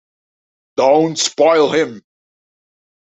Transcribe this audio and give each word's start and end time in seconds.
Don't 0.77 1.19
spoil 1.19 1.69
him. 1.69 2.03